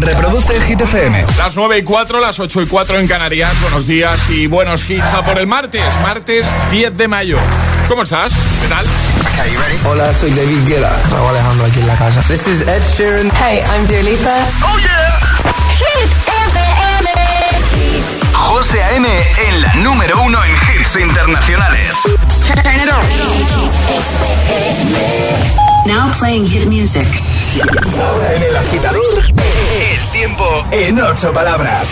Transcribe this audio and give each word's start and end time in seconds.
Reproduce 0.00 0.60
Hit 0.62 0.80
FM. 0.80 1.26
Las 1.36 1.56
9 1.56 1.78
y 1.78 1.82
4, 1.82 2.20
las 2.20 2.40
8 2.40 2.62
y 2.62 2.66
4 2.66 2.98
en 2.98 3.06
Canarias. 3.06 3.52
Buenos 3.60 3.86
días 3.86 4.30
y 4.30 4.46
buenos 4.46 4.88
hits 4.88 5.12
a 5.12 5.22
por 5.22 5.38
el 5.38 5.46
martes, 5.46 5.84
martes 6.02 6.46
10 6.70 6.96
de 6.96 7.06
mayo. 7.06 7.36
¿Cómo 7.86 8.02
estás? 8.02 8.32
¿Qué 8.62 8.68
tal? 8.68 8.86
Hola, 9.84 10.12
soy 10.14 10.30
David 10.30 10.66
Guetta. 10.66 10.90
Raúl 11.10 11.28
Alejandro 11.28 11.66
aquí 11.66 11.80
en 11.80 11.86
la 11.86 11.96
casa. 11.96 12.22
This 12.22 12.46
is 12.46 12.62
Ed 12.62 12.82
Sheeran. 12.96 13.30
Hey, 13.36 13.62
I'm 13.74 13.84
Dua 13.84 14.02
Lipa. 14.02 14.36
¡Oh, 14.62 14.78
yeah! 14.78 15.18
Hit 15.76 16.10
FM. 16.48 17.10
José 18.32 18.82
A.M. 18.82 19.06
en 19.48 19.60
la 19.60 19.74
número 19.74 20.22
uno 20.22 20.38
en 20.44 20.50
hits 20.52 20.96
internacionales. 20.96 21.94
Turn 22.46 22.76
it 22.76 22.88
on. 25.66 25.69
Now 25.86 26.10
playing 26.18 26.46
hit 26.46 26.66
music. 26.66 27.06
En 28.34 28.42
el 28.42 28.56
agitador, 28.56 29.18
el 29.18 30.10
tiempo 30.12 30.64
en 30.70 31.00
ocho 31.00 31.32
palabras. 31.32 31.88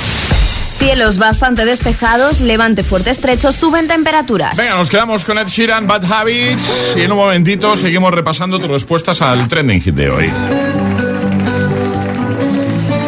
Cielos 0.78 1.18
bastante 1.18 1.64
despejados, 1.64 2.40
levante 2.40 2.84
fuerte 2.84 3.10
estrecho, 3.10 3.50
suben 3.50 3.88
temperaturas. 3.88 4.56
Venga, 4.56 4.74
nos 4.74 4.90
quedamos 4.90 5.24
con 5.24 5.38
Ed 5.38 5.48
Sheeran, 5.48 5.86
Bad 5.88 6.04
Habits. 6.10 6.94
Y 6.96 7.02
en 7.02 7.12
un 7.12 7.18
momentito 7.18 7.76
seguimos 7.76 8.14
repasando 8.14 8.60
tus 8.60 8.68
respuestas 8.68 9.20
al 9.22 9.48
trending 9.48 9.80
hit 9.80 9.94
de 9.94 10.10
hoy. 10.10 10.32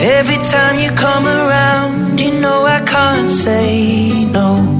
Every 0.01 0.39
time 0.39 0.83
you 0.83 0.91
come 0.95 1.29
around, 1.29 2.19
you 2.19 2.33
know 2.41 2.67
I 2.67 2.81
can't 2.85 3.31
say 3.31 4.27
no. 4.33 4.80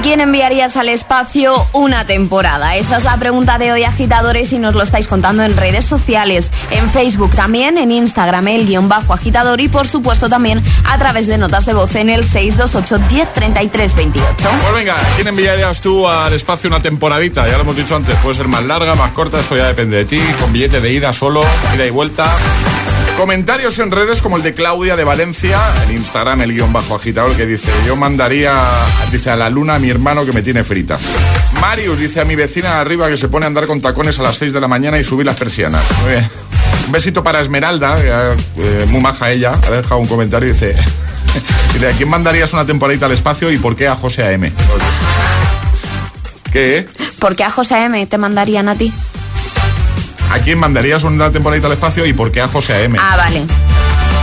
¿A 0.00 0.02
quién 0.02 0.22
enviarías 0.22 0.78
al 0.78 0.88
espacio 0.88 1.68
una 1.74 2.06
temporada? 2.06 2.74
Esa 2.76 2.96
es 2.96 3.04
la 3.04 3.18
pregunta 3.18 3.58
de 3.58 3.70
hoy, 3.70 3.84
agitadores, 3.84 4.50
y 4.54 4.58
nos 4.58 4.74
lo 4.74 4.82
estáis 4.82 5.06
contando 5.06 5.42
en 5.42 5.54
redes 5.54 5.84
sociales, 5.84 6.50
en 6.70 6.90
Facebook 6.90 7.32
también, 7.32 7.76
en 7.76 7.90
Instagram, 7.90 8.48
el 8.48 8.66
guion 8.66 8.88
bajo 8.88 9.12
agitador, 9.12 9.60
y 9.60 9.68
por 9.68 9.86
supuesto 9.86 10.30
también 10.30 10.64
a 10.86 10.96
través 10.96 11.26
de 11.26 11.36
notas 11.36 11.66
de 11.66 11.74
voz 11.74 11.94
en 11.96 12.08
el 12.08 12.24
628 12.24 12.98
1033 13.10 13.94
28. 13.94 14.34
Pues 14.38 14.72
venga, 14.72 14.96
¿a 14.96 15.16
quién 15.16 15.28
enviarías 15.28 15.82
tú 15.82 16.08
al 16.08 16.32
espacio 16.32 16.68
una 16.68 16.80
temporadita? 16.80 17.46
Ya 17.46 17.56
lo 17.56 17.64
hemos 17.64 17.76
dicho 17.76 17.94
antes, 17.94 18.16
puede 18.22 18.36
ser 18.36 18.48
más 18.48 18.64
larga, 18.64 18.94
más 18.94 19.10
corta, 19.12 19.40
eso 19.40 19.54
ya 19.54 19.66
depende 19.66 19.98
de 19.98 20.06
ti, 20.06 20.20
con 20.40 20.50
billete 20.50 20.80
de 20.80 20.94
ida 20.94 21.12
solo, 21.12 21.42
ida 21.74 21.84
y 21.84 21.90
vuelta. 21.90 22.24
Comentarios 23.20 23.78
en 23.80 23.90
redes 23.90 24.22
como 24.22 24.38
el 24.38 24.42
de 24.42 24.54
Claudia 24.54 24.96
de 24.96 25.04
Valencia, 25.04 25.58
en 25.84 25.94
Instagram 25.94 26.40
el 26.40 26.54
guion 26.54 26.72
bajo 26.72 26.94
agitador 26.94 27.36
que 27.36 27.44
dice, 27.44 27.70
yo 27.86 27.94
mandaría, 27.94 28.64
dice 29.12 29.28
a 29.28 29.36
la 29.36 29.50
luna 29.50 29.74
a 29.74 29.78
mi 29.78 29.90
hermano 29.90 30.24
que 30.24 30.32
me 30.32 30.40
tiene 30.40 30.64
frita. 30.64 30.98
Marius 31.60 31.98
dice 31.98 32.22
a 32.22 32.24
mi 32.24 32.34
vecina 32.34 32.80
arriba 32.80 33.10
que 33.10 33.18
se 33.18 33.28
pone 33.28 33.44
a 33.44 33.48
andar 33.48 33.66
con 33.66 33.82
tacones 33.82 34.18
a 34.20 34.22
las 34.22 34.36
6 34.36 34.54
de 34.54 34.60
la 34.62 34.68
mañana 34.68 34.98
y 34.98 35.04
subir 35.04 35.26
las 35.26 35.36
persianas. 35.36 35.84
Muy 36.00 36.12
bien. 36.12 36.30
Un 36.86 36.92
besito 36.92 37.22
para 37.22 37.42
Esmeralda, 37.42 37.94
eh, 38.02 38.86
muy 38.88 39.02
maja 39.02 39.30
ella, 39.30 39.52
ha 39.52 39.70
dejado 39.70 39.98
un 39.98 40.08
comentario 40.08 40.48
y 40.48 40.52
dice, 40.52 40.74
dice, 41.74 41.88
¿a 41.88 41.92
quién 41.92 42.08
mandarías 42.08 42.54
una 42.54 42.64
temporadita 42.64 43.04
al 43.04 43.12
espacio 43.12 43.52
y 43.52 43.58
por 43.58 43.76
qué 43.76 43.86
a 43.86 43.96
José 43.96 44.22
A.M.? 44.22 44.50
¿Qué? 46.50 46.88
¿Por 47.18 47.36
qué 47.36 47.44
a 47.44 47.50
José 47.50 47.84
M 47.84 48.06
te 48.06 48.16
mandarían 48.16 48.70
a 48.70 48.76
ti? 48.76 48.94
¿A 50.30 50.38
quién 50.38 50.58
mandarías 50.58 51.02
una 51.02 51.30
temporadita 51.30 51.66
al 51.66 51.72
espacio 51.74 52.06
y 52.06 52.12
por 52.12 52.30
qué 52.30 52.40
a 52.40 52.48
José 52.48 52.74
A.M.? 52.74 52.96
Ah, 53.00 53.16
vale. 53.16 53.42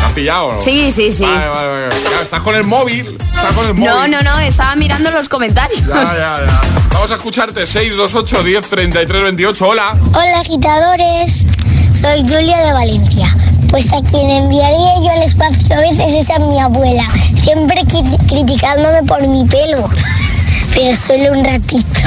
Las 0.01 0.11
pillado. 0.13 0.59
Sí, 0.63 0.91
sí, 0.91 1.11
sí. 1.11 1.23
Vale, 1.23 1.47
vale, 1.49 1.69
vale. 1.89 2.01
Claro, 2.01 2.23
estás 2.23 2.39
con 2.41 2.55
el 2.55 2.63
móvil. 2.63 3.17
Estás 3.19 3.51
con 3.53 3.65
el 3.67 3.73
móvil. 3.73 3.89
No, 3.89 4.07
no, 4.07 4.21
no, 4.21 4.39
estaba 4.39 4.75
mirando 4.75 5.11
los 5.11 5.27
comentarios. 5.27 5.81
Ya, 5.85 5.93
ya, 5.95 6.45
ya. 6.45 6.61
Vamos 6.93 7.11
a 7.11 7.15
escucharte. 7.15 7.65
628 7.67 8.43
10 8.43 8.61
33 8.69 9.23
28. 9.23 9.67
Hola. 9.67 9.97
Hola 10.13 10.39
agitadores, 10.39 11.45
soy 11.93 12.21
Julia 12.21 12.57
de 12.65 12.73
Valencia. 12.73 13.35
Pues 13.69 13.91
a 13.91 14.01
quien 14.01 14.29
enviaría 14.29 14.93
yo 15.03 15.09
al 15.11 15.23
espacio 15.23 15.75
a 15.75 15.81
veces 15.81 16.13
es 16.13 16.29
a 16.29 16.39
mi 16.39 16.57
abuela, 16.61 17.05
siempre 17.35 17.81
cri- 17.81 18.27
criticándome 18.29 19.03
por 19.03 19.21
mi 19.27 19.43
pelo. 19.45 19.89
Pero 20.73 20.95
solo 20.95 21.31
un 21.37 21.43
ratito, 21.43 21.99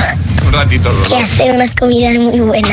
Un 0.51 0.57
ratito, 0.57 0.91
que 1.09 1.17
hace 1.17 1.45
unas 1.53 1.73
comidas 1.77 2.17
muy 2.17 2.41
buenas. 2.41 2.73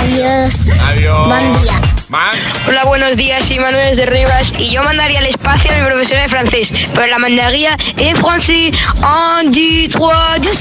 Adiós. 0.00 0.54
Adiós. 0.88 1.28
Buen 1.28 1.62
día. 1.62 1.80
Más. 2.08 2.36
Hola, 2.66 2.84
buenos 2.84 3.16
días, 3.16 3.44
soy 3.44 3.60
Manuel 3.60 3.94
de 3.94 4.06
Rivas 4.06 4.52
y 4.58 4.72
yo 4.72 4.82
mandaría 4.82 5.20
al 5.20 5.26
espacio 5.26 5.70
a 5.70 5.78
mi 5.78 5.86
profesora 5.86 6.22
de 6.22 6.28
francés, 6.28 6.72
pero 6.94 7.06
la 7.06 7.18
mandaría 7.20 7.78
en 7.96 8.16
francés. 8.16 8.76
Un, 8.96 9.52
deux, 9.52 9.88
trois, 9.88 10.40
deux, 10.40 10.58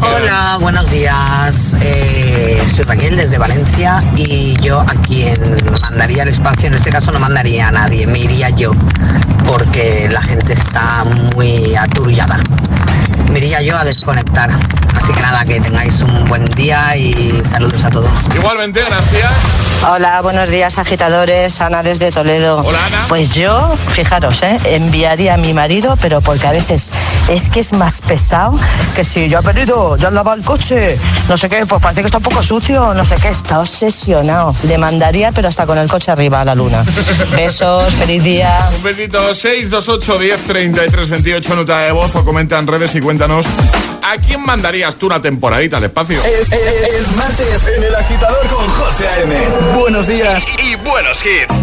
Hola, 0.00 0.58
buenos 0.60 0.90
días. 0.90 1.76
Eh, 1.80 2.60
soy 2.74 2.84
Raquel 2.84 3.16
desde 3.16 3.38
Valencia 3.38 4.02
y 4.16 4.56
yo 4.56 4.80
a 4.80 4.94
quien 5.06 5.58
mandaría 5.80 6.24
al 6.24 6.28
espacio, 6.28 6.66
en 6.66 6.74
este 6.74 6.90
caso 6.90 7.12
no 7.12 7.20
mandaría 7.20 7.68
a 7.68 7.70
nadie, 7.70 8.04
me 8.08 8.18
iría 8.18 8.50
yo, 8.50 8.72
porque 9.46 10.08
la 10.10 10.22
gente 10.22 10.54
está 10.54 11.04
muy 11.36 11.76
aturullada. 11.76 12.42
Me 13.30 13.38
iría 13.38 13.62
yo 13.62 13.76
a 13.76 13.84
desconectar. 13.84 14.50
Así 14.94 15.12
que 15.12 15.20
nada, 15.20 15.44
que 15.44 15.60
tengáis 15.60 16.00
un 16.02 16.26
buen 16.26 16.44
día 16.46 16.96
y 16.96 17.42
saludos 17.44 17.84
a 17.84 17.90
todos. 17.90 18.10
Igualmente, 18.34 18.82
gracias. 18.86 19.32
Hola, 19.90 20.20
buenos 20.22 20.48
días 20.48 20.78
agitadores, 20.78 21.60
Ana 21.60 21.82
desde 21.82 22.12
Toledo. 22.12 22.60
Hola, 22.60 22.86
Ana. 22.86 23.04
Pues 23.08 23.34
yo, 23.34 23.74
fijaros, 23.88 24.40
¿eh? 24.44 24.58
enviaría 24.64 25.34
a 25.34 25.36
mi 25.38 25.52
marido, 25.54 25.98
pero 26.00 26.20
porque 26.20 26.46
a 26.46 26.52
veces 26.52 26.92
es 27.28 27.48
que 27.48 27.58
es 27.60 27.72
más 27.72 28.00
pesado 28.00 28.56
que 28.94 29.04
si 29.04 29.28
yo 29.28 29.40
he 29.40 29.42
venido, 29.42 29.96
ya 29.96 30.08
han 30.08 30.14
lavado 30.14 30.36
el 30.36 30.44
coche, 30.44 30.98
no 31.28 31.36
sé 31.36 31.48
qué, 31.48 31.66
pues 31.66 31.82
parece 31.82 32.02
que 32.02 32.06
está 32.06 32.18
un 32.18 32.24
poco 32.24 32.44
sucio, 32.44 32.94
no 32.94 33.04
sé 33.04 33.16
qué, 33.20 33.28
está 33.28 33.58
obsesionado. 33.58 34.54
Le 34.62 34.78
mandaría, 34.78 35.32
pero 35.32 35.48
hasta 35.48 35.66
con 35.66 35.78
el 35.78 35.88
coche 35.88 36.12
arriba 36.12 36.42
a 36.42 36.44
la 36.44 36.54
luna. 36.54 36.84
Besos, 37.32 37.92
feliz 37.94 38.22
día. 38.22 38.56
Un 38.76 38.82
besito. 38.84 39.34
628 39.34 40.18
10 40.18 40.44
33 40.44 41.10
28. 41.10 41.56
Nota 41.56 41.80
de 41.80 41.92
voz 41.92 42.14
o 42.14 42.24
comenta 42.24 42.58
en 42.58 42.68
redes 42.68 42.94
y 42.94 43.00
cuéntanos. 43.12 43.44
¿A 44.02 44.16
quién 44.16 44.40
mandarías 44.44 44.96
tú 44.96 45.04
una 45.06 45.20
temporadita 45.20 45.76
al 45.76 45.84
espacio? 45.84 46.18
Es, 46.24 46.50
es- 46.50 46.94
es 46.94 47.16
martes 47.16 47.66
en 47.76 47.84
el 47.84 47.94
agitador 47.94 48.46
con 48.48 48.66
José 48.70 49.06
A.M. 49.06 49.34
Buenos 49.78 50.06
días 50.06 50.42
y 50.64 50.76
buenos 50.76 51.18
hits. 51.24 51.54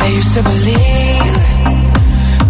I 0.00 0.06
used 0.18 0.34
to 0.36 0.42
believe 0.42 1.34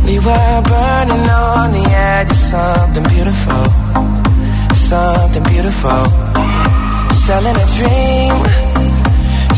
we 0.07 0.15
were 0.19 0.59
burning 0.73 1.27
on 1.29 1.73
the 1.73 1.85
edge 2.13 2.31
of 2.31 2.37
something 2.37 3.05
beautiful, 3.15 3.65
something 4.75 5.45
beautiful. 5.45 6.03
Selling 7.29 7.57
a 7.57 7.67
dream, 7.77 8.35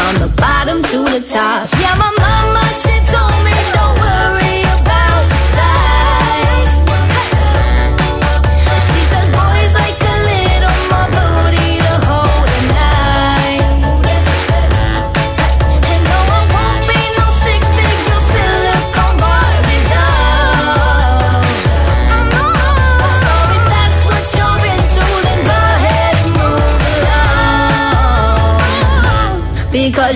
From 0.00 0.28
the 0.28 0.32
bottom 0.36 0.82
to 0.82 0.98
the 1.12 1.20
top. 1.20 1.68
Yeah, 1.80 1.94
my 2.00 2.10
mama 2.24 2.64
she 2.72 2.94
told 3.12 3.38
me 3.44 3.49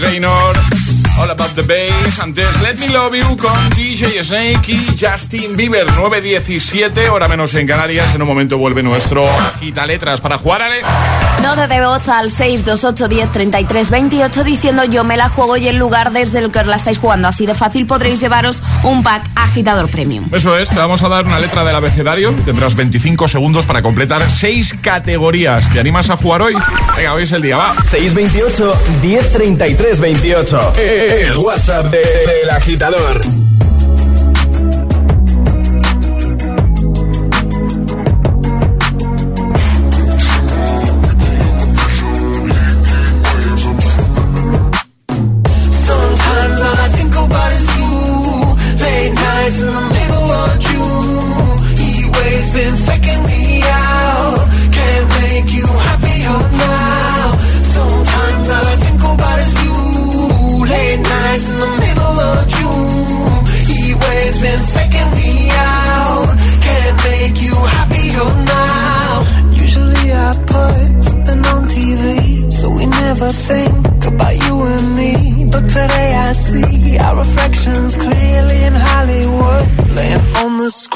Megan. 0.00 0.24
All 1.18 1.30
About 1.30 1.54
the 1.54 1.62
Bass. 1.62 2.20
Antes, 2.20 2.60
Let 2.60 2.76
Me 2.76 2.88
Love 2.88 3.14
You 3.14 3.36
con 3.36 3.70
DJ 3.70 4.22
Snake 4.22 4.72
y 4.72 4.96
Justin 4.98 5.56
Bieber. 5.56 5.86
9.17, 5.86 7.08
hora 7.08 7.28
menos 7.28 7.54
en 7.54 7.66
Canarias. 7.66 8.14
En 8.14 8.22
un 8.22 8.28
momento 8.28 8.58
vuelve 8.58 8.82
nuestro 8.82 9.26
Agita 9.28 9.86
Letras 9.86 10.20
para 10.20 10.38
jugar, 10.38 10.62
Ale. 10.62 10.80
Nota 11.42 11.68
de 11.68 11.80
voz 11.84 12.08
al 12.08 12.30
628 12.30 13.08
10 13.08 13.32
33 13.32 13.90
28 13.90 14.44
diciendo 14.44 14.84
yo 14.84 15.04
me 15.04 15.16
la 15.16 15.28
juego 15.28 15.56
y 15.56 15.68
el 15.68 15.76
lugar 15.76 16.12
desde 16.12 16.40
el 16.40 16.50
que 16.50 16.58
os 16.60 16.66
la 16.66 16.76
estáis 16.76 16.98
jugando. 16.98 17.28
Así 17.28 17.46
de 17.46 17.54
fácil 17.54 17.86
podréis 17.86 18.20
llevaros 18.20 18.62
un 18.82 19.02
pack 19.02 19.22
agitador 19.36 19.88
premium. 19.88 20.28
Eso 20.32 20.56
es, 20.58 20.68
te 20.70 20.76
vamos 20.76 21.02
a 21.02 21.08
dar 21.08 21.24
una 21.24 21.38
letra 21.38 21.62
del 21.64 21.76
abecedario. 21.76 22.32
Tendrás 22.44 22.74
25 22.74 23.28
segundos 23.28 23.64
para 23.64 23.80
completar 23.82 24.28
6 24.28 24.74
categorías. 24.80 25.70
¿Te 25.72 25.78
animas 25.78 26.10
a 26.10 26.16
jugar 26.16 26.42
hoy? 26.42 26.54
Venga, 26.96 27.14
hoy 27.14 27.22
es 27.22 27.32
el 27.32 27.42
día, 27.42 27.56
va. 27.56 27.74
628 27.90 28.74
1033 29.02 30.00
28. 30.00 30.72
El 30.76 31.36
WhatsApp 31.38 31.86
de- 31.86 31.98
del 31.98 32.50
agitador. 32.50 33.20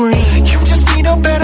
You 0.01 0.59
just 0.65 0.97
need 0.97 1.07
a 1.07 1.15
better 1.15 1.40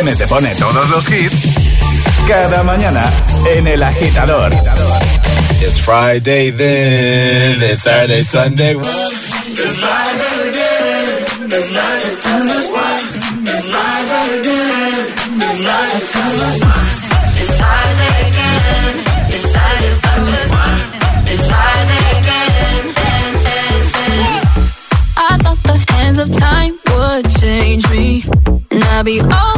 A.M. 0.00 0.16
te 0.16 0.26
pone 0.28 0.48
todos 0.54 0.88
los 0.88 1.04
hits 1.10 1.36
cada 2.26 2.62
mañana 2.62 3.02
en 3.54 3.66
El 3.66 3.82
Agitador. 3.82 4.50
It's 5.60 5.78
Friday 5.78 6.50
then, 6.52 7.62
it's 7.62 7.82
Saturday, 7.82 8.22
Sunday. 8.22 8.76
It's 8.78 9.74
Friday 9.76 10.48
again. 10.48 11.52
It's 11.52 11.68
Saturday, 11.68 12.16
Sunday. 12.16 12.60
It's 21.26 21.46
Friday 21.46 22.04
again. 22.20 22.94
I 25.16 25.36
thought 25.42 25.62
the 25.64 25.92
hands 25.92 26.18
of 26.18 26.30
time 26.38 26.78
would 26.86 27.28
change 27.38 27.86
me, 27.90 28.24
and 28.70 28.84
I'd 28.84 29.04
be 29.04 29.20
over 29.20 29.49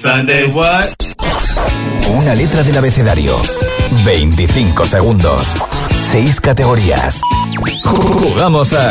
Sunday, 0.00 0.46
what? 0.54 0.88
Una 2.08 2.34
letra 2.34 2.62
del 2.62 2.74
abecedario. 2.78 3.36
25 4.02 4.86
segundos. 4.86 5.48
6 6.10 6.40
categorías. 6.40 7.20
Jugamos 7.84 8.72
a. 8.72 8.88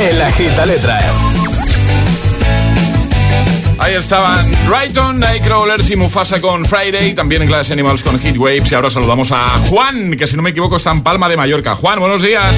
El 0.00 0.20
Agita 0.20 0.66
Letras. 0.66 1.14
Ahí 3.78 3.94
estaban 3.94 4.44
Brighton, 4.68 5.20
Nightcrawlers 5.20 5.90
y 5.90 5.96
Mufasa 5.96 6.40
con 6.40 6.64
Friday, 6.64 7.14
también 7.14 7.42
en 7.42 7.48
Glass 7.48 7.70
Animals 7.70 8.02
con 8.02 8.18
Heat 8.18 8.36
Waves. 8.36 8.72
Y 8.72 8.74
ahora 8.74 8.90
saludamos 8.90 9.30
a 9.30 9.48
Juan, 9.70 10.16
que 10.16 10.26
si 10.26 10.34
no 10.34 10.42
me 10.42 10.50
equivoco 10.50 10.76
está 10.76 10.90
en 10.90 11.04
Palma 11.04 11.28
de 11.28 11.36
Mallorca. 11.36 11.76
Juan, 11.76 12.00
buenos 12.00 12.20
días. 12.20 12.52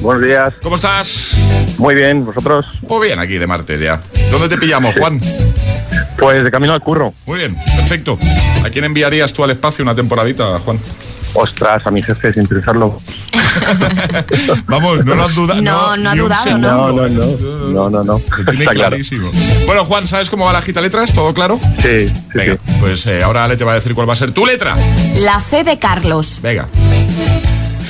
Buenos 0.00 0.22
días. 0.22 0.54
¿Cómo 0.62 0.76
estás? 0.76 1.36
Muy 1.78 1.96
bien, 1.96 2.24
¿vosotros? 2.24 2.64
Pues 2.86 3.08
bien, 3.08 3.18
aquí 3.18 3.38
de 3.38 3.46
martes 3.48 3.80
ya. 3.80 4.00
¿Dónde 4.30 4.48
te 4.48 4.56
pillamos, 4.56 4.94
Juan? 4.96 5.20
Pues 6.18 6.42
de 6.42 6.50
camino 6.50 6.72
al 6.72 6.80
curro. 6.80 7.14
Muy 7.26 7.38
bien, 7.38 7.56
perfecto. 7.76 8.18
¿A 8.64 8.70
quién 8.70 8.84
enviarías 8.84 9.32
tú 9.32 9.44
al 9.44 9.50
espacio 9.50 9.82
una 9.84 9.94
temporadita, 9.94 10.58
Juan? 10.60 10.78
Ostras, 11.34 11.86
a 11.86 11.90
mi 11.90 12.02
jefe 12.02 12.32
sin 12.32 12.46
pensarlo. 12.46 13.00
Vamos, 14.66 15.04
no 15.04 15.14
lo 15.14 15.24
has 15.24 15.34
dudado. 15.34 15.60
No, 15.62 15.96
no 15.96 16.10
ha 16.10 16.14
dudado, 16.16 16.42
segundo. 16.42 16.68
No, 16.70 16.92
no, 16.92 17.08
no. 17.08 17.26
No, 17.68 17.90
no, 17.90 18.04
no. 18.04 18.12
Lo 18.14 18.44
tiene 18.44 18.60
Está 18.60 18.72
claro. 18.72 18.88
clarísimo. 18.90 19.30
Bueno, 19.66 19.84
Juan, 19.84 20.06
¿sabes 20.06 20.30
cómo 20.30 20.46
va 20.46 20.52
la 20.52 20.62
gita 20.62 20.80
letras? 20.80 21.12
¿Todo 21.12 21.32
claro? 21.34 21.60
Sí, 21.80 22.08
sí, 22.08 22.14
Venga, 22.34 22.56
pues 22.80 23.06
eh, 23.06 23.22
ahora 23.22 23.44
Ale 23.44 23.56
te 23.56 23.64
va 23.64 23.72
a 23.72 23.74
decir 23.76 23.94
cuál 23.94 24.08
va 24.08 24.14
a 24.14 24.16
ser 24.16 24.32
tu 24.32 24.46
letra. 24.46 24.74
La 25.16 25.38
C 25.40 25.64
de 25.64 25.78
Carlos. 25.78 26.40
Venga. 26.42 26.66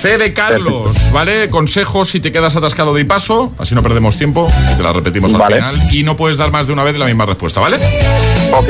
C 0.01 0.17
de 0.17 0.33
Carlos, 0.33 0.97
¿vale? 1.13 1.51
Consejos 1.51 2.09
si 2.11 2.21
te 2.21 2.31
quedas 2.31 2.55
atascado 2.55 2.95
de 2.95 3.05
paso, 3.05 3.53
así 3.59 3.75
no 3.75 3.83
perdemos 3.83 4.17
tiempo, 4.17 4.49
y 4.73 4.77
te 4.77 4.83
la 4.83 4.93
repetimos 4.93 5.33
al 5.35 5.41
Vale. 5.41 5.57
final. 5.57 5.95
Y 5.95 6.05
no 6.05 6.17
puedes 6.17 6.37
dar 6.37 6.53
más 6.53 6.69
de 6.69 6.73
una 6.73 6.85
vez 6.85 6.97
la 6.97 7.07
misma 7.07 7.27
respuesta, 7.27 7.61
¿vale? 7.61 7.79
Ok. 8.53 8.69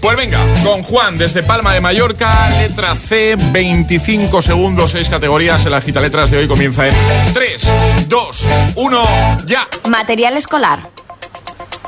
Pues 0.00 0.16
venga, 0.18 0.38
con 0.62 0.82
Juan 0.82 1.16
desde 1.16 1.42
Palma 1.42 1.72
de 1.72 1.80
Mallorca, 1.80 2.50
letra 2.50 2.94
C, 2.94 3.36
25 3.52 4.42
segundos, 4.42 4.90
6 4.90 5.08
categorías. 5.08 5.64
El 5.64 5.72
agita 5.72 6.00
letras 6.00 6.30
de 6.30 6.38
hoy 6.38 6.46
comienza 6.48 6.86
en 6.86 6.94
3, 7.32 7.68
2, 8.06 8.46
1, 8.76 9.04
ya. 9.46 9.66
Material 9.88 10.36
escolar. 10.36 10.80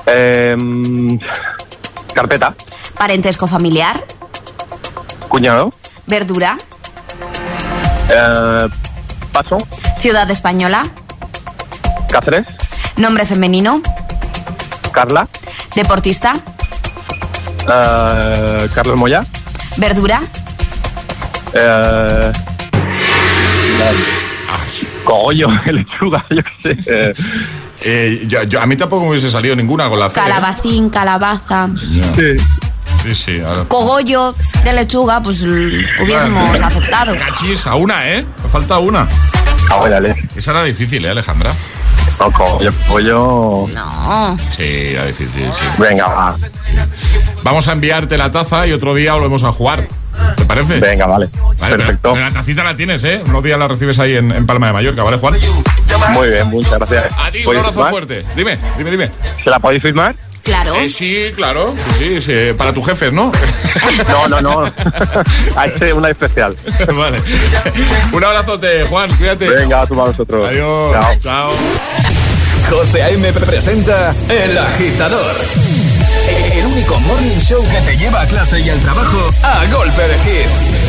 Em, 0.06 1.18
carpeta. 2.14 2.54
Parentesco 2.96 3.46
familiar. 3.46 4.02
Cuñado. 5.28 5.72
Verdura. 6.06 6.56
Eh, 8.10 8.68
paso. 9.32 9.58
Ciudad 9.98 10.30
española. 10.30 10.82
Cáceres. 12.10 12.44
Nombre 12.96 13.26
femenino. 13.26 13.80
Carla. 14.92 15.28
Deportista. 15.74 16.32
Eh, 17.70 18.68
Carlos 18.74 18.96
Moya. 18.96 19.24
Verdura. 19.76 20.22
Eh, 21.52 22.32
cogollo, 25.04 25.48
lechuga, 25.66 26.24
yo 26.30 26.42
qué 26.62 26.74
sé. 26.76 27.14
Eh, 27.84 28.24
yo- 28.26 28.42
yo- 28.42 28.60
a 28.60 28.66
mí 28.66 28.76
tampoco 28.76 29.04
me 29.04 29.10
hubiese 29.10 29.30
salido 29.30 29.54
ninguna 29.56 29.88
con 29.88 29.98
la 30.00 30.10
C. 30.10 30.18
¿eh? 30.18 30.22
Calabacín, 30.22 30.90
calabaza. 30.90 31.68
sí. 32.16 32.36
Sí, 33.02 33.14
sí. 33.14 33.40
ahora- 33.40 33.64
Cogollo 33.64 34.34
de 34.64 34.72
lechuga, 34.72 35.22
pues 35.22 35.42
hubiésemos 35.42 36.60
aceptado. 36.60 37.16
Cachis, 37.18 37.66
a 37.66 37.74
una, 37.76 38.08
¿eh? 38.10 38.24
Me 38.42 38.48
falta 38.48 38.78
una. 38.78 39.06
Leche. 40.00 40.28
Esa 40.36 40.50
era 40.52 40.64
difícil, 40.64 41.04
¿eh, 41.04 41.10
Alejandra? 41.10 41.52
No, 42.18 42.32
cogollo, 42.32 42.72
cogollo. 42.86 43.66
No. 43.72 44.36
Sí, 44.56 44.62
era 44.64 45.04
difícil, 45.06 45.48
sí. 45.52 45.64
Venga, 45.78 46.06
va. 46.08 46.36
Vamos 47.42 47.68
a 47.68 47.72
enviarte 47.72 48.18
la 48.18 48.30
taza 48.30 48.66
y 48.66 48.72
otro 48.72 48.94
día 48.94 49.14
volvemos 49.14 49.44
a 49.44 49.52
jugar. 49.52 49.86
¿Te 50.36 50.44
parece? 50.46 50.80
Venga, 50.80 51.06
vale. 51.06 51.28
Vale, 51.60 51.76
Perfecto. 51.76 52.12
pero 52.14 52.24
la 52.24 52.32
tacita 52.32 52.64
la 52.64 52.74
tienes, 52.74 53.04
¿eh? 53.04 53.22
Unos 53.26 53.44
días 53.44 53.58
la 53.58 53.68
recibes 53.68 53.98
ahí 54.00 54.16
en, 54.16 54.32
en 54.32 54.46
Palma 54.46 54.66
de 54.68 54.72
Mallorca, 54.72 55.02
¿vale, 55.04 55.18
Juan? 55.18 55.36
Muy 56.12 56.28
bien, 56.30 56.48
muchas 56.48 56.72
gracias. 56.72 57.04
A 57.16 57.30
ti, 57.30 57.38
un 57.38 57.44
¿Podéis 57.44 57.60
abrazo 57.64 57.72
firmar? 57.74 57.90
fuerte. 57.92 58.24
Dime, 58.34 58.58
dime, 58.76 58.90
dime. 58.90 59.10
¿Se 59.44 59.50
la 59.50 59.58
podéis 59.60 59.82
firmar? 59.82 60.16
Claro. 60.48 60.74
Eh, 60.76 60.88
sí, 60.88 61.30
claro. 61.36 61.74
Sí, 61.98 62.22
sí, 62.22 62.22
sí, 62.22 62.52
Para 62.56 62.72
tu 62.72 62.82
jefe, 62.82 63.12
¿no? 63.12 63.30
No, 64.08 64.28
no, 64.28 64.40
no. 64.40 64.64
Este 65.64 65.92
una 65.92 66.08
especial. 66.08 66.56
vale. 66.96 67.18
Un 68.12 68.24
abrazote, 68.24 68.86
Juan. 68.86 69.14
Cuídate. 69.16 69.46
Venga, 69.50 69.82
a 69.82 69.86
tu 69.86 69.94
vosotros. 69.94 70.46
Adiós. 70.48 70.92
Chao. 70.94 71.14
Chao. 71.20 71.50
José 72.70 73.02
A.M. 73.02 73.30
presenta 73.32 74.14
El 74.30 74.56
Agitador. 74.56 75.36
El 76.54 76.64
único 76.64 76.98
morning 77.00 77.38
show 77.40 77.62
que 77.68 77.80
te 77.82 77.98
lleva 77.98 78.22
a 78.22 78.26
clase 78.26 78.60
y 78.60 78.70
al 78.70 78.78
trabajo 78.80 79.30
a 79.42 79.66
golpe 79.66 80.02
de 80.02 80.14
hits. 80.14 80.88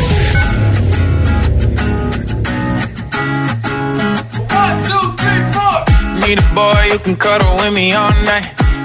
Need 6.26 6.38
a 6.38 6.54
boy 6.54 6.88
who 6.92 6.98
can 7.00 7.16
cuddle 7.16 7.56
with 7.56 7.74
me 7.74 7.92
all 7.92 8.10
night. 8.24 8.59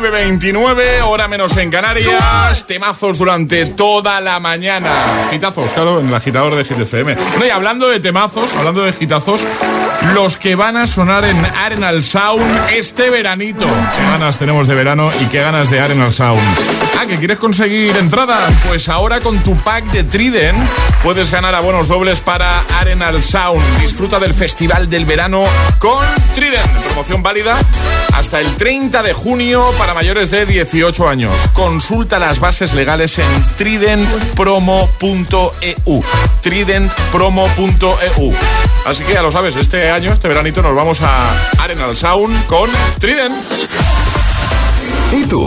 9.29, 0.00 1.04
hora 1.06 1.26
menos 1.26 1.56
en 1.56 1.70
Canarias. 1.70 2.66
Temazos 2.66 3.16
durante 3.16 3.64
toda 3.64 4.20
la 4.20 4.38
mañana. 4.40 5.28
Gitazos, 5.30 5.72
claro, 5.72 6.00
en 6.00 6.08
el 6.08 6.14
agitador 6.14 6.54
de 6.54 6.64
GTFM. 6.64 7.14
Bueno, 7.14 7.46
y 7.46 7.50
hablando 7.50 7.88
de 7.88 7.98
temazos, 7.98 8.52
hablando 8.52 8.82
de 8.82 8.92
gitazos, 8.92 9.46
los 10.12 10.36
que 10.36 10.54
van 10.54 10.76
a 10.76 10.86
sonar 10.86 11.24
en 11.24 11.42
Arenal 11.44 12.02
Sound 12.02 12.44
este 12.70 13.08
veranito. 13.08 13.66
Qué 13.66 14.02
ganas 14.02 14.38
tenemos 14.38 14.66
de 14.66 14.74
verano 14.74 15.10
y 15.20 15.26
qué 15.26 15.40
ganas 15.40 15.70
de 15.70 15.80
Arenal 15.80 16.12
Sound. 16.12 16.42
Ah, 16.98 17.06
¿que 17.06 17.16
quieres 17.18 17.38
conseguir 17.38 17.96
entradas? 17.96 18.52
Pues 18.68 18.88
ahora 18.88 19.20
con 19.20 19.38
tu 19.40 19.56
pack 19.56 19.84
de 19.92 20.04
Trident 20.04 20.58
puedes 21.02 21.30
ganar 21.30 21.54
abonos 21.54 21.88
dobles 21.88 22.20
para 22.20 22.64
Arenal 22.80 23.22
Sound. 23.22 23.62
Disfruta 23.80 24.18
del 24.18 24.34
Festival 24.34 24.90
del 24.90 25.06
Verano 25.06 25.44
con 25.78 26.04
Trident. 26.34 26.66
Promoción 26.86 27.22
válida 27.22 27.56
hasta 28.14 28.40
el 28.40 28.54
30 28.56 29.02
de 29.02 29.12
junio 29.12 29.62
para 29.76 29.85
mayores 29.94 30.30
de 30.30 30.46
18 30.46 31.08
años. 31.08 31.32
Consulta 31.52 32.18
las 32.18 32.40
bases 32.40 32.74
legales 32.74 33.18
en 33.18 33.44
tridentpromo.eu. 33.56 36.04
Tridentpromo.eu. 36.40 38.32
Así 38.86 39.04
que 39.04 39.14
ya 39.14 39.22
lo 39.22 39.30
sabes, 39.30 39.56
este 39.56 39.90
año, 39.90 40.12
este 40.12 40.28
veranito, 40.28 40.62
nos 40.62 40.74
vamos 40.74 41.00
a 41.02 41.30
Arenal 41.58 41.96
Sound 41.96 42.46
con 42.46 42.70
Trident. 42.98 43.34
¿Y 45.12 45.24
tú? 45.24 45.46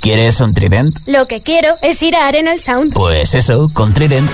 ¿Quieres 0.00 0.40
un 0.40 0.54
Trident? 0.54 0.96
Lo 1.06 1.26
que 1.26 1.40
quiero 1.40 1.74
es 1.82 2.02
ir 2.02 2.14
a 2.16 2.28
Arenal 2.28 2.60
Sound. 2.60 2.92
Pues 2.94 3.34
eso, 3.34 3.66
con 3.72 3.92
Trident. 3.92 4.30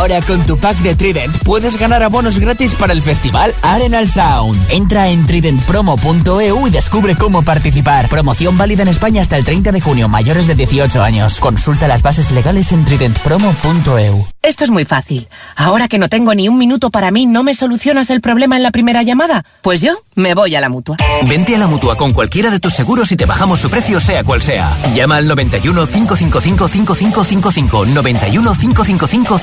Ahora 0.00 0.22
con 0.22 0.40
tu 0.46 0.56
pack 0.56 0.78
de 0.78 0.96
Trident 0.96 1.36
puedes 1.44 1.76
ganar 1.76 2.02
abonos 2.02 2.38
gratis 2.38 2.74
para 2.74 2.94
el 2.94 3.02
festival 3.02 3.54
Arenal 3.60 4.08
Sound. 4.08 4.58
Entra 4.70 5.10
en 5.10 5.26
tridentpromo.eu 5.26 6.66
y 6.66 6.70
descubre 6.70 7.16
cómo 7.16 7.42
participar. 7.42 8.08
Promoción 8.08 8.56
válida 8.56 8.80
en 8.80 8.88
España 8.88 9.20
hasta 9.20 9.36
el 9.36 9.44
30 9.44 9.72
de 9.72 9.80
junio, 9.82 10.08
mayores 10.08 10.46
de 10.46 10.54
18 10.54 11.02
años. 11.02 11.38
Consulta 11.38 11.86
las 11.86 12.00
bases 12.00 12.30
legales 12.30 12.72
en 12.72 12.86
tridentpromo.eu. 12.86 14.26
Esto 14.42 14.64
es 14.64 14.70
muy 14.70 14.86
fácil. 14.86 15.28
Ahora 15.54 15.86
que 15.86 15.98
no 15.98 16.08
tengo 16.08 16.34
ni 16.34 16.48
un 16.48 16.56
minuto 16.56 16.88
para 16.88 17.10
mí, 17.10 17.26
¿no 17.26 17.42
me 17.42 17.52
solucionas 17.52 18.08
el 18.08 18.22
problema 18.22 18.56
en 18.56 18.62
la 18.62 18.70
primera 18.70 19.02
llamada? 19.02 19.44
Pues 19.60 19.82
yo 19.82 19.92
me 20.14 20.32
voy 20.32 20.54
a 20.54 20.62
la 20.62 20.70
mutua. 20.70 20.96
Vente 21.28 21.54
a 21.54 21.58
la 21.58 21.66
mutua 21.66 21.94
con 21.96 22.14
cualquiera 22.14 22.50
de 22.50 22.58
tus 22.58 22.72
seguros 22.72 23.12
y 23.12 23.16
te 23.16 23.26
bajamos 23.26 23.60
su 23.60 23.68
precio, 23.68 24.00
sea 24.00 24.24
cual 24.24 24.40
sea. 24.40 24.74
Llama 24.94 25.18
al 25.18 25.28
91 25.28 25.86
555 25.86 26.68
5555. 26.68 27.86
91 27.86 28.54
555 28.54 29.38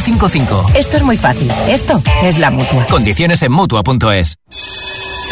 5555. 0.00 0.78
Esto 0.78 0.96
es 0.96 1.02
muy 1.02 1.16
fácil. 1.16 1.50
Esto 1.68 2.02
es 2.22 2.38
la 2.38 2.50
mutua. 2.50 2.86
Condiciones 2.86 3.42
en 3.42 3.52
mutua.es. 3.52 4.38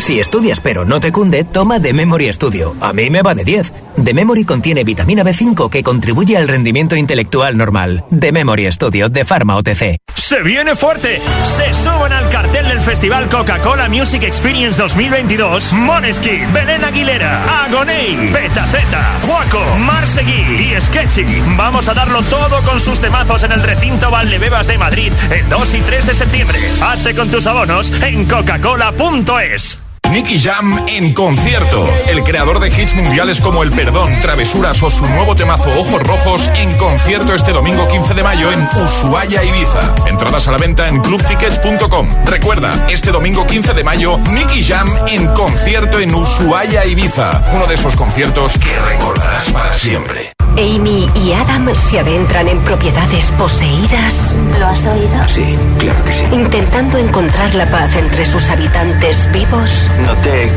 Si 0.03 0.19
estudias 0.19 0.59
pero 0.61 0.85
no 0.85 0.99
te 0.99 1.13
cunde, 1.13 1.45
toma 1.45 1.81
The 1.81 1.93
Memory 1.93 2.33
Studio. 2.33 2.75
A 2.81 2.93
mí 2.93 3.09
me 3.09 3.23
va 3.23 3.35
de 3.35 3.45
10. 3.45 3.73
The 4.03 4.15
Memory 4.15 4.45
contiene 4.45 4.85
vitamina 4.85 5.23
B5 5.23 5.69
que 5.69 5.83
contribuye 5.83 6.37
al 6.37 6.49
rendimiento 6.49 6.97
intelectual 6.97 7.57
normal. 7.57 8.05
The 8.19 8.33
Memory 8.33 8.71
Studio 8.73 9.09
de 9.09 9.25
Pharma 9.25 9.57
OTC. 9.57 9.99
Se 10.15 10.43
viene 10.43 10.75
fuerte. 10.75 11.21
Se 11.57 11.75
suben 11.75 12.13
al 12.13 12.29
cartel 12.31 12.67
del 12.69 12.81
Festival 12.81 13.29
Coca-Cola 13.29 13.89
Music 13.89 14.23
Experience 14.23 14.81
2022 14.81 15.73
Moneskin, 15.75 16.53
Belén 16.53 16.85
Aguilera, 16.85 17.65
Agoney, 17.65 18.31
Betaceta, 18.33 19.19
Juaco, 19.27 19.77
Marsegui 19.79 20.33
y 20.33 20.81
Sketchy. 20.81 21.43
Vamos 21.57 21.87
a 21.89 21.95
darlo 21.95 22.23
todo 22.23 22.63
con 22.63 22.81
sus 22.81 22.99
temazos 22.99 23.43
en 23.45 23.53
el 23.53 23.63
recinto 23.63 24.11
Valdebebas 24.11 24.67
de 24.67 24.79
Madrid 24.79 25.13
el 25.31 25.49
2 25.49 25.75
y 25.75 25.81
3 25.81 26.07
de 26.07 26.15
septiembre. 26.15 26.59
Hazte 26.81 27.15
con 27.15 27.31
tus 27.31 27.47
abonos 27.47 27.93
en 28.03 28.25
coca-cola.es. 28.25 29.92
Nicky 30.13 30.39
Jam 30.39 30.85
en 30.89 31.15
concierto. 31.15 31.89
El 32.07 32.23
creador 32.23 32.61
de 32.61 32.69
hits 32.69 32.95
mundiales 32.95 33.41
como 33.41 33.63
El 33.63 33.71
Perdón, 33.71 34.13
Travesuras 34.21 34.83
o 34.83 34.91
su 34.91 35.07
nuevo 35.07 35.35
temazo 35.35 35.71
Ojos 35.81 36.03
Rojos 36.03 36.51
en 36.57 36.71
concierto 36.77 37.35
este 37.35 37.53
domingo 37.53 37.89
15 37.89 38.13
de 38.13 38.23
mayo 38.23 38.53
en 38.53 38.61
Ushuaia, 38.85 39.43
Ibiza. 39.43 39.95
Entradas 40.07 40.47
a 40.49 40.53
la 40.53 40.59
venta 40.59 40.87
en 40.87 41.01
clubtickets.com. 41.01 42.11
Recuerda, 42.27 42.89
este 42.91 43.11
domingo 43.11 43.47
15 43.47 43.73
de 43.73 43.85
mayo, 43.85 44.19
Nicky 44.31 44.63
Jam 44.63 44.87
en 45.09 45.27
concierto 45.29 45.99
en 45.99 46.15
Ushuaia, 46.15 46.85
Ibiza. 46.85 47.43
Uno 47.55 47.67
de 47.67 47.75
esos 47.75 47.97
conciertos 47.97 48.59
que 48.59 48.79
recordarás 48.81 49.47
para 49.47 49.73
siempre. 49.73 50.33
Amy 50.59 51.09
y 51.15 51.33
Adam 51.33 51.75
se 51.75 51.99
adentran 51.99 52.47
en 52.47 52.63
propiedades 52.63 53.31
poseídas. 53.33 54.35
¿Lo 54.59 54.67
has 54.67 54.85
oído? 54.85 55.27
Sí, 55.27 55.59
claro 55.79 56.05
que 56.05 56.13
sí. 56.13 56.25
Intentando 56.31 56.99
encontrar 56.99 57.55
la 57.55 57.71
paz 57.71 57.97
entre 57.97 58.23
sus 58.27 58.51
habitantes 58.51 59.31
vivos 59.33 59.89
Noté 60.07 60.53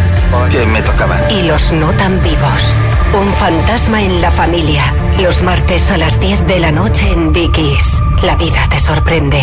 que 0.49 0.65
me 0.65 0.81
tocaban. 0.81 1.31
y 1.31 1.43
los 1.43 1.71
no 1.71 1.91
tan 1.93 2.21
vivos. 2.21 2.63
Un 3.13 3.31
fantasma 3.33 4.01
en 4.01 4.21
la 4.21 4.31
familia. 4.31 4.83
Los 5.19 5.41
martes 5.43 5.91
a 5.91 5.97
las 5.97 6.19
10 6.19 6.47
de 6.47 6.59
la 6.59 6.71
noche 6.71 7.11
en 7.11 7.31
Dickies. 7.31 8.01
La 8.23 8.35
vida 8.35 8.67
te 8.69 8.79
sorprende. 8.79 9.41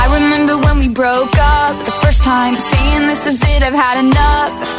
I 0.00 0.08
remember 0.12 0.58
when 0.58 0.78
we 0.78 0.88
broke 0.88 1.36
up 1.38 1.74
the 1.84 1.92
first 2.02 2.24
time, 2.24 2.56
saying 2.58 3.06
this 3.06 3.26
is 3.26 3.42
it, 3.42 3.62
I've 3.62 3.74
had 3.74 3.98
enough. 4.00 4.78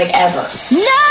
Like, 0.00 0.14
ever. 0.14 0.48
No! 0.72 1.10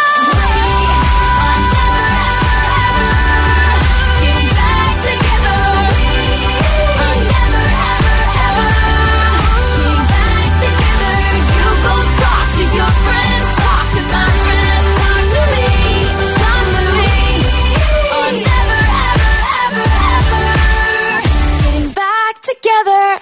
Together. 22.42 23.20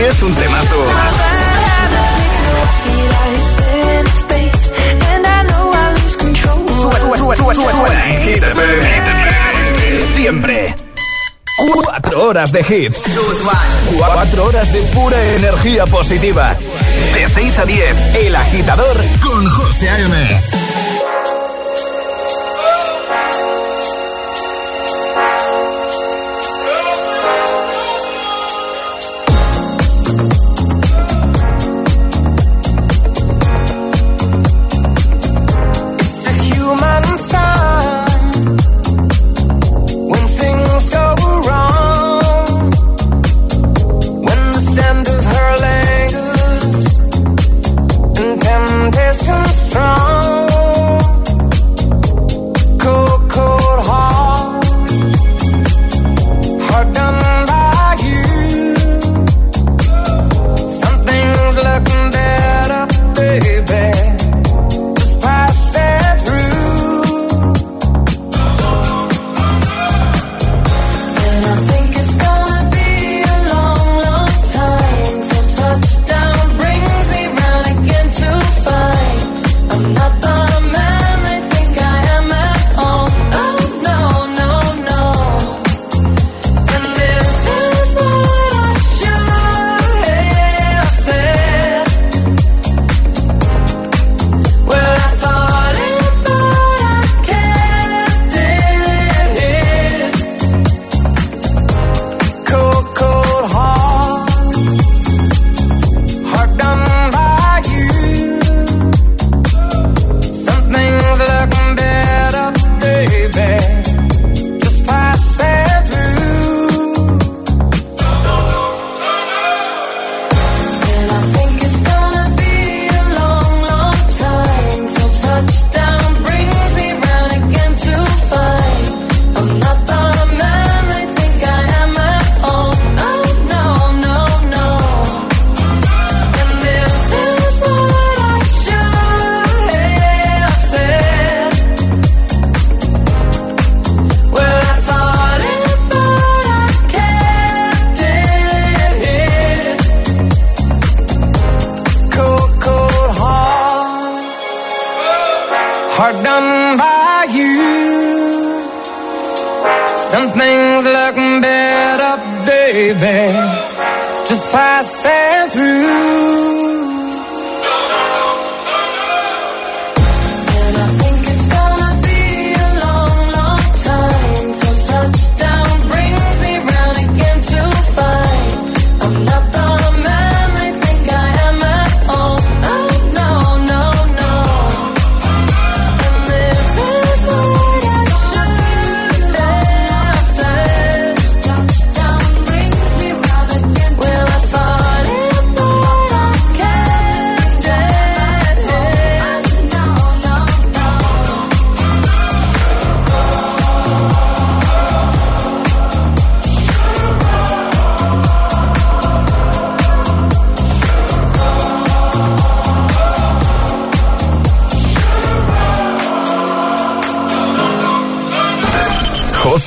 Es 0.00 0.22
un 0.22 0.34
temazo. 0.34 0.86
Siempre. 10.14 10.74
Cuatro 11.74 12.28
horas 12.28 12.52
de 12.52 12.60
hits. 12.60 13.02
Cuatro 13.96 14.44
horas 14.44 14.72
de 14.72 14.80
pura 14.94 15.20
energía 15.34 15.86
positiva. 15.86 16.56
De 17.14 17.28
6 17.28 17.58
a 17.58 17.64
10, 17.64 18.14
El 18.16 18.36
Agitador 18.36 18.96
con 19.20 19.50
José 19.50 19.88
A.M. 19.88 20.67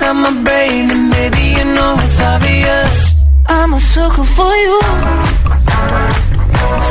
brain, 0.00 0.90
and 0.90 1.10
maybe 1.10 1.42
you 1.58 1.64
know 1.74 1.96
it's 2.00 2.20
obvious. 2.20 3.14
I'm 3.46 3.74
a 3.74 3.80
sucker 3.80 4.24
for 4.24 4.52
you. 4.64 4.80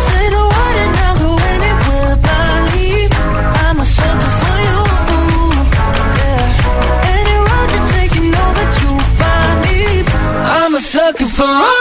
Say 0.05 0.25
the 0.35 0.43
word 0.53 0.77
and 0.83 0.95
I'll 1.05 1.17
go 1.17 1.31
anywhere 1.53 2.15
blindly. 2.25 3.09
I'm 3.65 3.79
a 3.79 3.85
sucker 3.85 4.31
for 4.41 4.57
you. 4.67 4.79
Yeah. 6.19 7.17
Any 7.17 7.35
road 7.47 7.69
you 7.75 7.81
take, 7.93 8.13
you 8.15 8.25
know 8.35 8.49
that 8.57 8.71
you'll 8.79 9.05
find 9.19 9.57
me. 9.65 10.03
I'm 10.59 10.75
a 10.75 10.79
sucker 10.79 11.25
for 11.25 11.80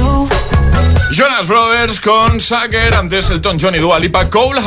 Jonas 1.21 1.47
Brothers 1.47 1.99
con 1.99 2.39
Sucker, 2.39 2.95
antes 2.95 3.29
Elton 3.29 3.59
John 3.61 3.75
y 3.75 3.77
Dua 3.77 3.99
Lipa, 3.99 4.27
Cole. 4.27 4.59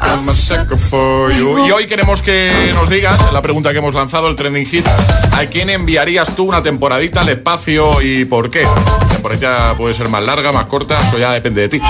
I'm 0.00 0.28
a. 0.28 1.66
Y 1.66 1.70
hoy 1.72 1.86
queremos 1.88 2.22
que 2.22 2.52
nos 2.76 2.88
digas, 2.88 3.20
la 3.32 3.42
pregunta 3.42 3.72
que 3.72 3.78
hemos 3.78 3.92
lanzado, 3.92 4.28
el 4.28 4.36
trending 4.36 4.66
hit, 4.66 4.86
¿a 5.32 5.46
quién 5.46 5.70
enviarías 5.70 6.36
tú 6.36 6.44
una 6.44 6.62
temporadita 6.62 7.22
al 7.22 7.28
espacio 7.30 8.00
y 8.02 8.24
por 8.24 8.50
qué? 8.50 8.64
La 9.24 9.30
temporadita 9.30 9.74
puede 9.78 9.94
ser 9.94 10.10
más 10.10 10.22
larga, 10.22 10.52
más 10.52 10.66
corta, 10.66 10.98
eso 11.00 11.16
ya 11.16 11.32
depende 11.32 11.62
de 11.62 11.70
ti. 11.70 11.80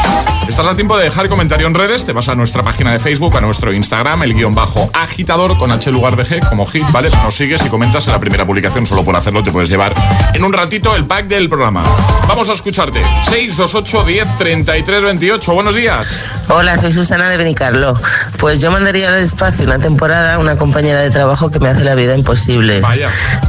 Estás 0.49 0.65
a 0.69 0.77
tiempo 0.77 0.97
de 0.97 1.05
dejar 1.05 1.29
comentario 1.29 1.67
en 1.67 1.75
redes, 1.75 2.05
te 2.05 2.13
vas 2.13 2.29
a 2.29 2.37
nuestra 2.37 2.63
página 2.63 2.93
de 2.93 3.01
Facebook, 3.01 3.37
a 3.37 3.41
nuestro 3.41 3.73
Instagram, 3.73 4.23
el 4.23 4.35
guion 4.35 4.55
bajo 4.55 4.89
agitador 4.93 5.59
con 5.59 5.73
H 5.73 5.91
lugar 5.91 6.15
de 6.15 6.25
G 6.25 6.49
como 6.49 6.65
hit, 6.65 6.85
¿vale? 6.93 7.11
Nos 7.25 7.35
sigues 7.35 7.67
y 7.67 7.69
comentas 7.69 8.07
en 8.07 8.13
la 8.13 8.21
primera 8.21 8.47
publicación, 8.47 8.87
solo 8.87 9.03
por 9.03 9.17
hacerlo 9.17 9.43
te 9.43 9.51
puedes 9.51 9.69
llevar 9.69 9.93
en 10.33 10.45
un 10.45 10.53
ratito 10.53 10.95
el 10.95 11.07
pack 11.07 11.27
del 11.27 11.49
programa. 11.49 11.83
Vamos 12.29 12.49
a 12.51 12.53
escucharte. 12.53 13.03
628 13.03 14.05
10 14.05 14.39
33 14.39 15.03
28. 15.03 15.53
Buenos 15.55 15.75
días. 15.75 16.23
Hola, 16.49 16.77
soy 16.77 16.93
Susana 16.93 17.31
de 17.31 17.37
Benicarlo. 17.37 17.99
Pues 18.39 18.61
yo 18.61 18.71
mandaría 18.71 19.09
al 19.09 19.21
espacio 19.21 19.65
una 19.65 19.81
temporada 19.81 20.35
a 20.35 20.39
una 20.39 20.57
compañera 20.57 21.01
de 21.01 21.11
trabajo 21.11 21.51
que 21.51 21.59
me 21.59 21.69
hace 21.69 21.83
la 21.83 21.97
vida 21.97 22.15
imposible. 22.15 22.81
Vaya. 22.81 23.09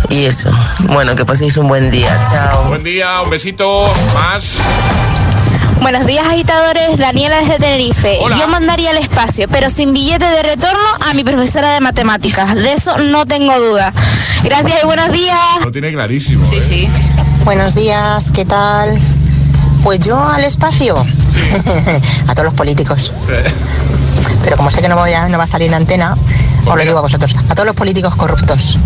Y 0.09 0.25
eso. 0.25 0.49
Bueno, 0.89 1.15
que 1.15 1.25
paséis 1.25 1.57
un 1.57 1.67
buen 1.67 1.91
día. 1.91 2.09
Chao. 2.31 2.69
Buen 2.69 2.83
día, 2.83 3.21
un 3.21 3.29
besito, 3.29 3.74
más. 4.13 4.57
Buenos 5.81 6.05
días, 6.07 6.25
agitadores. 6.27 6.97
Daniela 6.97 7.37
desde 7.37 7.57
Tenerife. 7.57 8.19
Yo 8.37 8.47
mandaría 8.47 8.91
al 8.91 8.97
espacio, 8.97 9.47
pero 9.47 9.69
sin 9.69 9.93
billete 9.93 10.25
de 10.25 10.43
retorno 10.43 10.79
a 11.07 11.13
mi 11.13 11.23
profesora 11.23 11.73
de 11.73 11.81
matemáticas. 11.81 12.55
De 12.55 12.73
eso 12.73 12.97
no 12.97 13.25
tengo 13.25 13.57
duda. 13.59 13.93
Gracias 14.43 14.79
y 14.83 14.85
buenos 14.85 15.11
días. 15.11 15.37
Lo 15.63 15.71
tiene 15.71 15.91
clarísimo. 15.91 16.45
Sí, 16.47 16.55
¿eh? 16.55 16.61
sí. 16.61 16.89
Buenos 17.43 17.75
días, 17.75 18.31
¿qué 18.31 18.45
tal? 18.45 18.99
Pues 19.83 19.99
yo 19.99 20.17
al 20.23 20.43
espacio. 20.43 20.95
a 22.27 22.33
todos 22.33 22.45
los 22.45 22.53
políticos. 22.53 23.11
Pero 24.43 24.57
como 24.57 24.71
sé 24.71 24.81
que 24.81 24.87
no, 24.87 24.95
voy 24.95 25.13
a, 25.13 25.27
no 25.27 25.37
va 25.37 25.43
a 25.43 25.47
salir 25.47 25.67
en 25.67 25.75
antena, 25.75 26.17
os 26.65 26.75
lo 26.75 26.83
digo 26.83 26.97
a 26.97 27.01
vosotros. 27.01 27.35
A 27.49 27.53
todos 27.53 27.67
los 27.67 27.75
políticos 27.75 28.15
corruptos. 28.15 28.77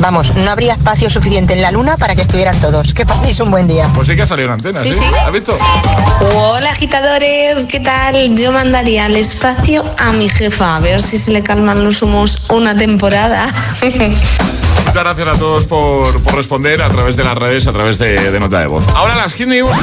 Vamos, 0.00 0.34
no 0.36 0.50
habría 0.50 0.74
espacio 0.74 1.10
suficiente 1.10 1.54
en 1.54 1.62
la 1.62 1.72
luna 1.72 1.96
para 1.96 2.14
que 2.14 2.20
estuvieran 2.22 2.58
todos. 2.60 2.94
Que 2.94 3.04
paséis 3.04 3.40
un 3.40 3.50
buen 3.50 3.66
día. 3.66 3.88
Pues 3.94 4.06
sí 4.06 4.14
que 4.16 4.22
ha 4.22 4.26
salido 4.26 4.46
en 4.48 4.52
antena, 4.54 4.78
Sí, 4.80 4.92
¿sí? 4.92 4.98
sí. 4.98 5.04
¿Has 5.24 5.32
visto? 5.32 5.58
Hola 6.34 6.70
agitadores, 6.70 7.66
¿qué 7.66 7.80
tal? 7.80 8.36
Yo 8.36 8.52
mandaría 8.52 9.06
al 9.06 9.16
espacio 9.16 9.84
a 9.98 10.12
mi 10.12 10.28
jefa 10.28 10.76
a 10.76 10.80
ver 10.80 11.02
si 11.02 11.18
se 11.18 11.32
le 11.32 11.42
calman 11.42 11.82
los 11.84 12.02
humos 12.02 12.44
una 12.50 12.76
temporada. 12.76 13.46
Muchas 14.86 15.02
gracias 15.04 15.28
a 15.28 15.38
todos 15.38 15.66
por, 15.66 16.22
por 16.22 16.34
responder 16.34 16.80
a 16.80 16.88
través 16.88 17.14
de 17.14 17.22
las 17.22 17.36
redes, 17.36 17.66
a 17.66 17.72
través 17.72 17.98
de, 17.98 18.30
de 18.30 18.40
nota 18.40 18.60
de 18.60 18.68
voz. 18.68 18.86
Ahora 18.94 19.16
las 19.16 19.34
Hit 19.34 19.46
News. 19.48 19.76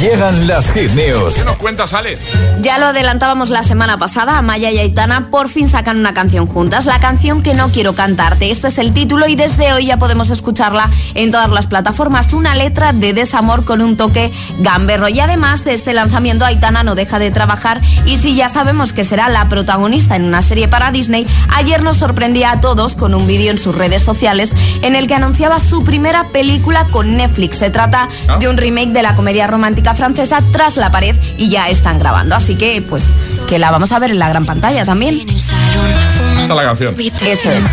Llegan 0.00 0.46
las 0.46 0.70
Hit 0.72 0.90
News. 0.90 1.32
¿Qué 1.34 1.44
nos 1.44 1.56
cuentas, 1.56 1.94
Ale? 1.94 2.18
Ya 2.60 2.78
lo 2.78 2.86
adelantábamos 2.86 3.48
la 3.48 3.62
semana 3.62 3.96
pasada, 3.96 4.36
Amaya 4.36 4.70
y 4.70 4.78
Aitana 4.78 5.30
por 5.30 5.48
fin 5.48 5.66
sacan 5.66 5.96
una 5.98 6.12
canción 6.12 6.44
juntas, 6.44 6.84
la 6.84 6.98
canción 7.00 7.42
que 7.42 7.54
no 7.54 7.70
quiero 7.72 7.94
cantarte. 7.94 8.50
Este 8.50 8.68
es 8.68 8.76
el 8.76 8.92
título 8.92 9.26
y 9.28 9.34
desde 9.44 9.74
hoy 9.74 9.84
ya 9.84 9.98
podemos 9.98 10.30
escucharla 10.30 10.88
en 11.12 11.30
todas 11.30 11.50
las 11.50 11.66
plataformas. 11.66 12.32
Una 12.32 12.54
letra 12.54 12.94
de 12.94 13.12
desamor 13.12 13.66
con 13.66 13.82
un 13.82 13.94
toque 13.94 14.32
gamberro. 14.58 15.10
Y 15.10 15.20
además 15.20 15.64
de 15.64 15.74
este 15.74 15.92
lanzamiento, 15.92 16.46
Aitana 16.46 16.82
no 16.82 16.94
deja 16.94 17.18
de 17.18 17.30
trabajar 17.30 17.78
y 18.06 18.16
si 18.16 18.34
ya 18.34 18.48
sabemos 18.48 18.94
que 18.94 19.04
será 19.04 19.28
la 19.28 19.46
protagonista 19.50 20.16
en 20.16 20.24
una 20.24 20.40
serie 20.40 20.66
para 20.66 20.92
Disney, 20.92 21.26
ayer 21.54 21.82
nos 21.82 21.98
sorprendía 21.98 22.52
a 22.52 22.60
todos 22.62 22.96
con 22.96 23.12
un 23.12 23.26
vídeo 23.26 23.50
en 23.50 23.58
sus 23.58 23.74
redes 23.74 24.02
sociales 24.02 24.56
en 24.80 24.96
el 24.96 25.08
que 25.08 25.14
anunciaba 25.14 25.58
su 25.58 25.84
primera 25.84 26.28
película 26.28 26.86
con 26.86 27.18
Netflix. 27.18 27.58
Se 27.58 27.68
trata 27.68 28.08
de 28.40 28.48
un 28.48 28.56
remake 28.56 28.92
de 28.92 29.02
la 29.02 29.14
comedia 29.14 29.46
romántica 29.46 29.92
francesa 29.94 30.40
Tras 30.52 30.78
la 30.78 30.90
pared 30.90 31.16
y 31.36 31.50
ya 31.50 31.68
están 31.68 31.98
grabando. 31.98 32.34
Así 32.34 32.54
que, 32.54 32.80
pues, 32.80 33.08
que 33.46 33.58
la 33.58 33.70
vamos 33.70 33.92
a 33.92 33.98
ver 33.98 34.10
en 34.10 34.18
la 34.18 34.30
gran 34.30 34.46
pantalla 34.46 34.86
también. 34.86 35.28
Es 35.28 36.48
la 36.48 36.62
canción. 36.62 36.94
Eso 36.98 37.50
es. 37.50 37.66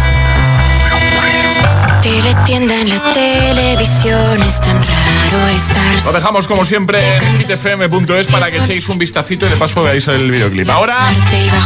Teletienda 2.01 2.81
en 2.81 2.89
la 2.89 3.13
televisión 3.13 4.41
es 4.41 4.59
tan 4.59 4.81
raro 4.81 5.47
estar. 5.55 6.03
Lo 6.03 6.11
dejamos 6.11 6.47
como 6.47 6.65
siempre 6.65 6.99
en 7.17 7.37
hitfm.es 7.37 8.27
para 8.27 8.49
que 8.49 8.57
echéis 8.57 8.89
un 8.89 8.97
vistacito 8.97 9.45
y 9.45 9.49
de 9.49 9.55
paso 9.55 9.83
veáis 9.83 10.07
el 10.07 10.31
videoclip. 10.31 10.69
Ahora, 10.69 11.13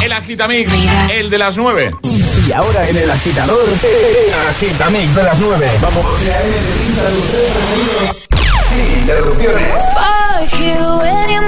el 0.04 0.12
Agitamix, 0.12 0.70
el 1.12 1.30
de 1.30 1.38
las 1.38 1.58
9. 1.58 1.92
Y 2.04 2.52
ahora 2.52 2.88
en 2.90 2.98
el 2.98 3.10
agitador, 3.10 3.64
el 3.64 4.48
agitamix 4.50 5.16
de 5.16 5.24
las 5.24 5.40
9. 5.40 5.72
Vamos. 5.82 6.06
Sin 8.70 9.00
interrupciones. 9.00 9.82
Fuck 9.94 10.60
you, 10.60 11.02
any 11.02 11.40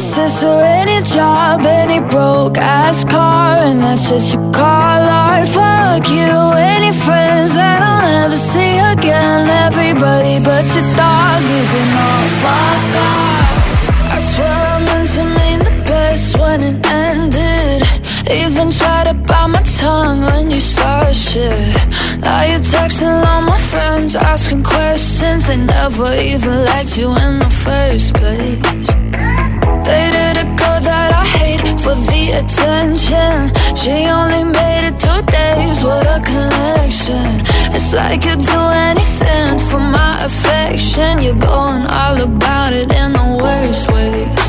any 0.00 0.08
sister, 0.08 0.46
any 0.46 1.02
job, 1.02 1.60
any 1.66 2.00
broke 2.00 2.56
ass 2.56 3.04
car, 3.04 3.56
and 3.58 3.80
that's 3.82 4.08
just 4.08 4.32
you 4.32 4.40
call 4.50 5.02
art. 5.22 5.46
Fuck 5.48 6.08
you, 6.08 6.32
any 6.56 6.92
friends 7.04 7.52
that 7.54 7.82
I'll 7.82 8.00
never 8.08 8.36
see 8.36 8.78
again. 8.94 9.48
Everybody 9.66 10.40
but 10.42 10.64
your 10.74 10.88
dog, 10.96 11.40
you 11.52 11.62
can 11.72 11.88
all 12.06 12.28
fuck 12.42 12.96
off. 13.08 14.14
I 14.14 14.18
swear 14.30 14.58
I 14.74 14.78
meant 14.88 15.10
to 15.16 15.24
mean 15.38 15.58
the 15.68 15.84
best 15.84 16.38
when 16.38 16.62
it 16.62 16.86
ended. 16.86 17.82
Even 18.30 18.70
tried 18.72 19.04
to 19.08 19.14
bite 19.14 19.48
my 19.48 19.62
tongue 19.80 20.20
when 20.22 20.50
you 20.50 20.60
started 20.60 21.14
shit. 21.14 21.76
Now 22.20 22.44
you're 22.44 22.64
texting 22.72 23.26
all 23.26 23.42
my 23.42 23.58
friends, 23.58 24.14
asking 24.14 24.62
questions. 24.62 25.46
They 25.46 25.58
never 25.58 26.10
even 26.14 26.64
liked 26.64 26.96
you 26.96 27.08
in 27.16 27.38
the 27.40 27.50
first 27.50 28.14
place. 28.14 29.49
Dated 29.84 30.36
a 30.36 30.46
girl 30.60 30.80
that 30.88 31.10
I 31.22 31.24
hate 31.38 31.66
for 31.80 31.94
the 32.08 32.22
attention. 32.40 33.50
She 33.80 34.06
only 34.18 34.44
made 34.44 34.84
it 34.88 34.96
two 35.04 35.20
days, 35.38 35.82
what 35.82 36.06
a 36.06 36.18
connection. 36.20 37.26
It's 37.74 37.92
like 37.94 38.24
you'd 38.24 38.44
do 38.44 38.60
anything 38.90 39.58
for 39.68 39.80
my 39.80 40.24
affection. 40.28 41.20
You're 41.20 41.34
going 41.34 41.84
all 41.86 42.20
about 42.20 42.72
it 42.72 42.92
in 42.92 43.12
the 43.18 43.28
worst 43.42 43.90
ways. 43.90 44.48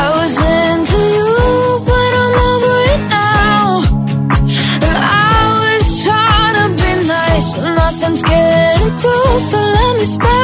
I 0.00 0.04
was 0.18 0.34
into 0.38 1.00
you, 1.18 1.34
but 1.88 2.10
I'm 2.22 2.34
over 2.50 2.76
it 2.94 3.02
now. 3.20 3.64
And 4.86 4.96
I 4.96 5.38
was 5.62 5.84
trying 6.04 6.56
to 6.60 6.66
be 6.82 6.92
nice, 7.06 7.46
but 7.54 7.74
nothing's 7.74 8.22
getting 8.22 8.92
through. 9.00 9.40
So 9.50 9.58
let 9.58 9.92
me 9.98 10.04
spell 10.04 10.43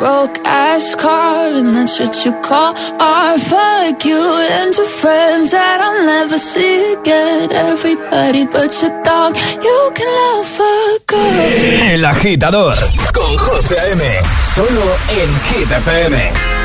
broke 0.00 0.38
ass 0.46 0.94
car, 0.94 1.52
and 1.60 1.76
that's 1.76 2.00
what 2.00 2.14
you 2.24 2.32
call 2.40 2.72
art. 2.98 3.38
Fuck 3.38 4.02
you 4.06 4.22
and 4.56 4.74
your 4.74 4.90
friends 5.00 5.50
that 5.50 5.78
I'll 5.86 6.02
never 6.06 6.38
see 6.38 6.94
again. 6.94 7.52
Everybody 7.52 8.46
but 8.46 8.72
your 8.80 8.94
dog, 9.04 9.36
you 9.66 9.78
can 9.96 10.10
love 10.20 10.60
a 10.60 10.74
girl. 11.06 11.92
El 11.92 12.04
agitador 12.04 12.74
con 13.12 13.36
José 13.36 13.76
M. 13.92 14.02
Solo 14.54 14.86
en 15.20 15.30
GTPM. 15.46 16.59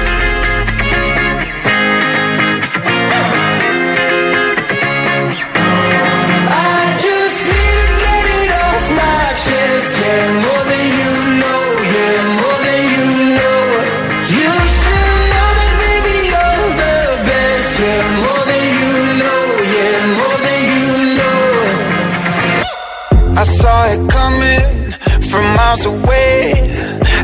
miles 25.76 25.86
away. 25.86 26.54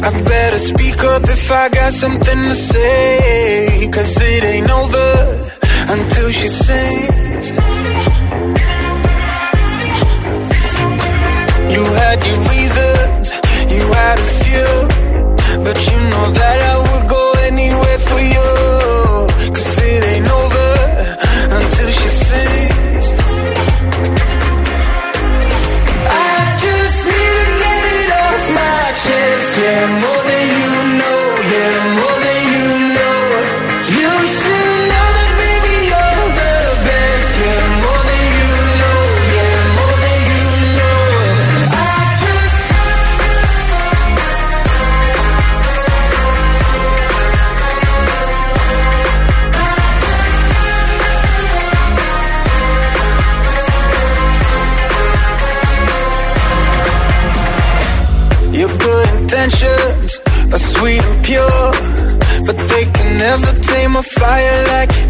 I 0.03 0.21
better 0.23 0.59
speak 0.59 1.03
up 1.03 1.23
if 1.23 1.51
I 1.51 1.69
got 1.69 1.93
something 1.93 2.41
to 2.49 2.55
say 2.55 3.89
Cause 3.91 4.17
it 4.19 4.43
ain't 4.43 4.69
over 4.69 5.49
until 5.89 6.29
she 6.31 6.47
sings. 6.47 7.51
You 11.73 11.83
had 12.01 12.25
your 12.25 12.37
reason 12.39 12.60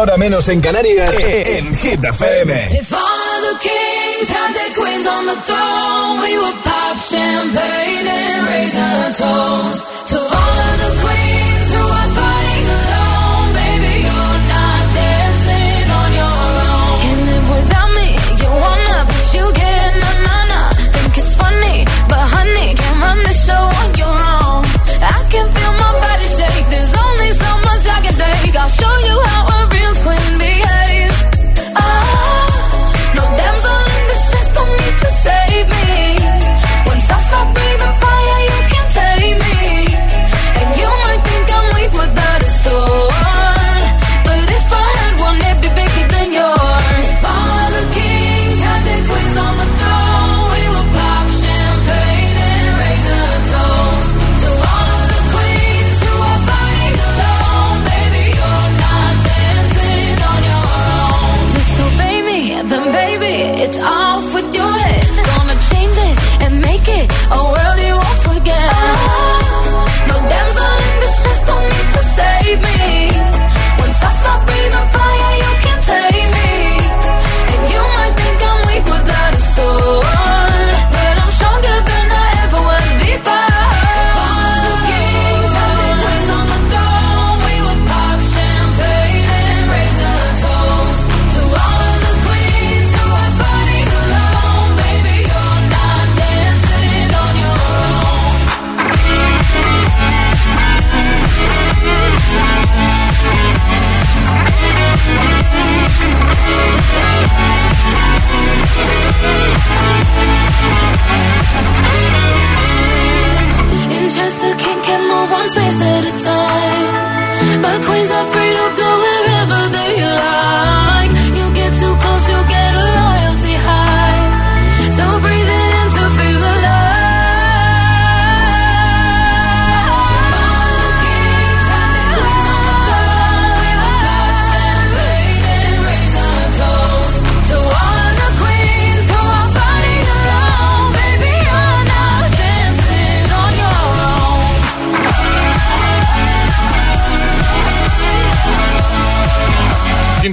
hora 0.00 0.16
menos 0.16 0.48
en 0.48 0.60
Canarias, 0.60 1.14
eh, 1.20 1.42
eh. 1.42 1.58
en 1.58 1.76
Hit 1.76 2.04
FM. 2.04 2.68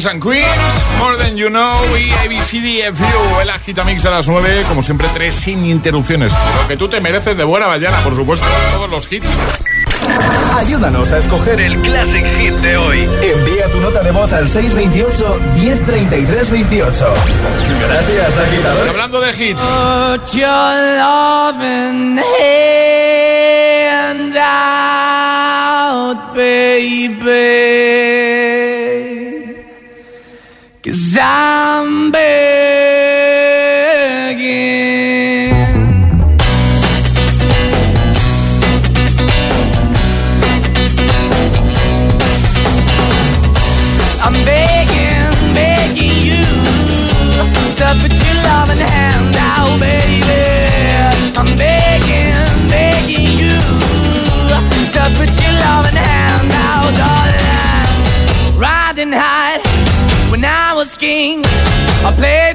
Kings 0.01 0.13
and 0.13 0.23
Queens, 0.23 0.97
More 0.97 1.15
Than 1.15 1.37
You 1.37 1.49
Know 1.49 1.95
y 1.95 2.11
ABCDFU, 2.11 3.39
el 3.41 3.51
agitamix 3.51 4.01
de 4.01 4.09
las 4.09 4.27
9, 4.27 4.65
como 4.67 4.81
siempre, 4.81 5.07
tres 5.13 5.35
sin 5.35 5.63
interrupciones. 5.63 6.33
Lo 6.59 6.67
que 6.67 6.75
tú 6.75 6.87
te 6.87 6.99
mereces 7.01 7.37
de 7.37 7.43
buena 7.43 7.67
mañana, 7.67 7.99
por 8.03 8.15
supuesto, 8.15 8.47
todos 8.73 8.89
los 8.89 9.11
hits. 9.11 9.29
Ayúdanos 10.55 11.11
a 11.11 11.19
escoger 11.19 11.61
el 11.61 11.79
Classic 11.81 12.25
Hit 12.39 12.55
de 12.55 12.77
hoy. 12.77 13.07
Envía 13.21 13.67
tu 13.71 13.79
nota 13.79 14.01
de 14.01 14.09
voz 14.09 14.33
al 14.33 14.47
628 14.47 15.39
103328. 15.55 17.13
Gracias, 17.87 18.37
agitador. 18.39 18.89
Hablando 18.89 19.21
de 19.21 19.29
hits, 19.31 19.61
Put 19.61 20.31
your 20.33 20.97
loving 20.97 22.17
hand 22.17 24.35
out, 24.35 26.33
baby. 26.33 28.20
I'm 31.19 32.09
begging. 32.11 32.21
I'm 44.23 44.45
begging, 44.45 45.53
begging 45.53 46.17
you 46.23 46.45
to 47.75 47.97
put 47.99 48.13
your 48.23 48.35
loving 48.35 48.77
hand 48.77 49.35
out, 49.37 49.79
baby. 49.79 50.23
I'm 51.37 51.57
begging, 51.57 52.69
begging 52.69 53.37
you 53.37 53.59
to 54.93 55.01
put 55.17 55.29
your 55.41 55.51
loving 55.51 55.95
hand 55.97 56.20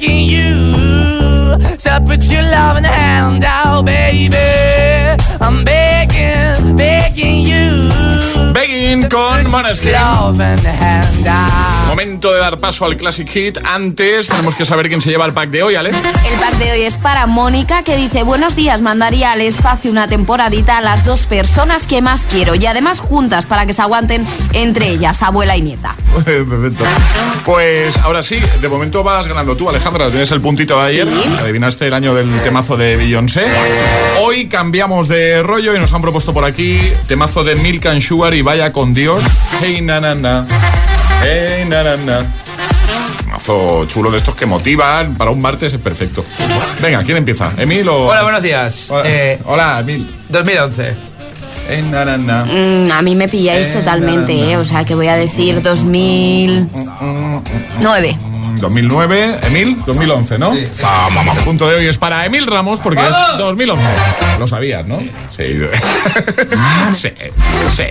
you 0.00 1.58
to 1.76 2.02
put 2.06 2.24
your 2.24 2.42
loving 2.42 2.84
hand 2.84 3.44
out, 3.44 3.84
baby. 3.84 4.87
I'm 5.40 5.64
begging, 5.64 6.76
begging 6.76 7.44
you. 7.44 8.52
Begging 8.52 9.08
con 9.08 9.50
Maneskin. 9.50 9.92
Momento 11.88 12.32
de 12.32 12.38
dar 12.38 12.60
paso 12.60 12.84
al 12.84 12.96
Classic 12.96 13.28
Hit. 13.28 13.58
Antes 13.64 14.28
tenemos 14.28 14.54
que 14.54 14.64
saber 14.64 14.88
quién 14.88 15.02
se 15.02 15.10
lleva 15.10 15.26
el 15.26 15.32
pack 15.32 15.50
de 15.50 15.62
hoy, 15.62 15.74
Alex. 15.74 15.96
El 15.96 16.38
pack 16.38 16.54
de 16.58 16.72
hoy 16.72 16.82
es 16.82 16.94
para 16.94 17.26
Mónica 17.26 17.82
que 17.82 17.96
dice 17.96 18.22
buenos 18.22 18.56
días, 18.56 18.80
mandaría 18.80 19.32
al 19.32 19.40
espacio 19.40 19.90
una 19.90 20.08
temporadita 20.08 20.78
a 20.78 20.80
las 20.80 21.04
dos 21.04 21.26
personas 21.26 21.86
que 21.86 22.02
más 22.02 22.22
quiero 22.22 22.54
y 22.54 22.66
además 22.66 23.00
juntas 23.00 23.46
para 23.46 23.66
que 23.66 23.72
se 23.72 23.82
aguanten 23.82 24.24
entre 24.52 24.88
ellas, 24.88 25.22
abuela 25.22 25.56
y 25.56 25.62
nieta. 25.62 25.96
Perfecto. 26.24 26.84
Pues 27.44 27.96
ahora 27.98 28.22
sí, 28.22 28.40
de 28.60 28.68
momento 28.68 29.02
vas 29.02 29.26
ganando 29.26 29.56
tú, 29.56 29.68
Alejandra. 29.68 30.10
Tienes 30.10 30.30
el 30.30 30.40
puntito 30.40 30.80
de 30.80 30.86
ayer. 30.86 31.08
Adivinaste 31.40 31.86
el 31.86 31.94
año 31.94 32.14
del 32.14 32.30
temazo 32.42 32.76
de 32.76 32.96
Beyoncé. 32.96 33.46
Hoy 34.20 34.48
cambiamos 34.48 35.08
de 35.08 35.17
rollo 35.42 35.74
y 35.74 35.78
nos 35.78 35.92
han 35.92 36.02
propuesto 36.02 36.32
por 36.32 36.44
aquí 36.44 36.78
temazo 37.06 37.44
de 37.44 37.54
Milk 37.56 37.86
and 37.86 38.00
Sugar 38.00 38.34
y 38.34 38.42
vaya 38.42 38.72
con 38.72 38.94
Dios. 38.94 39.22
Hey 39.60 39.80
na 39.80 40.00
na 40.00 40.14
na. 40.14 40.46
Hey 41.22 41.64
na 41.68 41.82
na 41.84 41.96
na. 41.96 42.24
Mazo 43.30 43.84
chulo 43.86 44.10
de 44.10 44.18
estos 44.18 44.34
que 44.34 44.46
motivan 44.46 45.14
para 45.16 45.30
un 45.30 45.40
martes 45.40 45.72
es 45.72 45.78
perfecto. 45.80 46.24
Venga, 46.80 47.02
¿quién 47.04 47.16
empieza? 47.18 47.52
¿Emil 47.58 47.88
o.? 47.88 48.06
Hola, 48.06 48.22
buenos 48.22 48.42
días. 48.42 48.88
Hola, 48.90 49.02
Eh, 49.06 49.38
Hola, 49.44 49.78
Emil. 49.80 50.08
2011. 50.28 50.94
Hey 51.68 51.82
na 51.90 52.04
na 52.06 52.16
na. 52.16 52.44
Mm, 52.46 52.90
a 52.92 53.02
mí 53.02 53.14
me 53.14 53.28
pilláis 53.28 53.70
totalmente, 53.72 54.32
¿eh? 54.32 54.56
o 54.56 54.64
sea 54.64 54.84
que 54.86 54.94
voy 54.94 55.08
a 55.08 55.16
decir 55.16 55.60
2009. 55.60 58.16
2009, 58.60 59.38
Emil, 59.44 59.82
2011, 59.86 60.38
¿no? 60.38 60.52
Vamos, 60.82 61.36
El 61.36 61.44
punto 61.44 61.68
de 61.68 61.76
hoy 61.76 61.86
es 61.86 61.98
para 61.98 62.24
Emil 62.26 62.46
Ramos 62.46 62.80
porque 62.80 63.00
es 63.02 63.14
2011. 63.38 63.84
Lo 64.38 64.46
sabías, 64.46 64.86
¿no? 64.86 64.98
Sí. 65.36 65.58
Sí, 66.94 67.10
sí. 67.74 67.84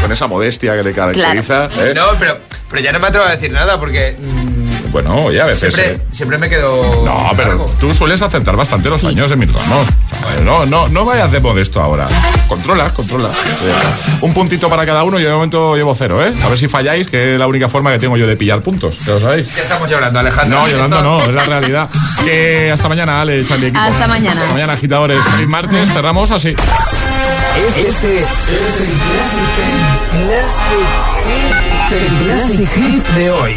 Con 0.00 0.10
esa 0.12 0.26
modestia 0.26 0.76
que 0.76 0.82
le 0.82 0.92
caracteriza. 0.92 1.66
¿eh? 1.78 1.92
No, 1.94 2.02
pero, 2.18 2.38
pero 2.70 2.82
ya 2.82 2.92
no 2.92 2.98
me 2.98 3.08
atrevo 3.08 3.26
a 3.26 3.30
decir 3.30 3.52
nada 3.52 3.78
porque 3.78 4.16
mm, 4.18 4.65
Bueno, 4.92 5.14
oye, 5.24 5.40
a 5.40 5.46
veces. 5.46 5.74
Siempre, 5.74 5.94
eh, 5.96 6.00
siempre 6.10 6.38
me 6.38 6.48
quedo. 6.48 7.04
No, 7.04 7.30
pero 7.36 7.66
tú 7.80 7.92
sueles 7.92 8.22
acertar 8.22 8.56
bastante 8.56 8.88
los 8.88 9.02
años 9.04 9.28
de 9.30 9.36
mis 9.36 9.52
ramos. 9.52 9.86
O 9.88 10.28
sea, 10.32 10.40
no, 10.42 10.64
no, 10.66 10.88
no 10.88 11.04
vayas 11.04 11.30
de 11.32 11.40
modesto 11.40 11.80
ahora. 11.82 12.08
Controla, 12.48 12.92
controla. 12.94 13.28
Eh, 13.28 13.72
Un 14.20 14.32
puntito 14.34 14.68
para 14.70 14.86
cada 14.86 15.02
uno. 15.04 15.18
Yo 15.18 15.28
de 15.28 15.34
momento 15.34 15.76
llevo 15.76 15.94
cero, 15.94 16.22
¿eh? 16.24 16.34
A 16.42 16.48
ver 16.48 16.58
si 16.58 16.68
falláis, 16.68 17.10
que 17.10 17.34
es 17.34 17.38
la 17.38 17.46
única 17.46 17.68
forma 17.68 17.90
que 17.92 17.98
tengo 17.98 18.16
yo 18.16 18.26
de 18.26 18.36
pillar 18.36 18.60
puntos. 18.60 18.98
¿Ya 19.04 19.14
lo 19.14 19.20
sabéis? 19.20 19.54
Ya 19.54 19.62
estamos 19.62 19.88
llorando, 19.90 20.18
Alejandro. 20.20 20.58
No, 20.60 20.68
llorando 20.68 21.02
no, 21.02 21.22
es 21.22 21.28
la 21.32 21.44
realidad. 21.46 21.88
Que 22.24 22.70
hasta 22.72 22.88
mañana, 22.88 23.20
Ale, 23.20 23.44
Charlie, 23.44 23.68
equipo. 23.68 23.82
Hasta 23.82 24.06
mañana. 24.08 24.40
Hasta 24.40 24.52
mañana, 24.52 24.72
agitadores. 24.74 25.18
Feliz 25.32 25.48
martes, 25.48 25.92
cerramos 25.92 26.30
así. 26.30 26.54
Este, 27.68 27.88
este 27.88 28.18
es 28.18 28.26
el 32.02 32.24
Classic 32.24 32.68
Hit 32.74 33.06
de 33.14 33.30
hoy. 33.30 33.56